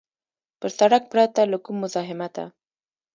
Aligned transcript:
پر 0.59 0.69
سړک 0.79 1.03
پرته 1.11 1.41
له 1.51 1.57
کوم 1.65 1.75
مزاحمته. 1.83 2.43